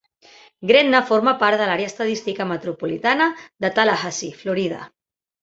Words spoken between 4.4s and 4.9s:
Florida.